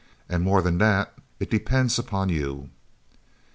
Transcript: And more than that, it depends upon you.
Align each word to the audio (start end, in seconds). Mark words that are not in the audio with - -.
And 0.27 0.41
more 0.41 0.63
than 0.63 0.79
that, 0.79 1.13
it 1.39 1.51
depends 1.51 1.99
upon 1.99 2.29
you. 2.29 2.71